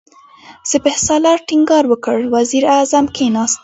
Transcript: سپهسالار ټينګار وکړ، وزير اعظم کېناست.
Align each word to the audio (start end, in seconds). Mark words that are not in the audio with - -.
سپهسالار 0.71 1.39
ټينګار 1.47 1.83
وکړ، 1.87 2.17
وزير 2.35 2.63
اعظم 2.75 3.05
کېناست. 3.15 3.59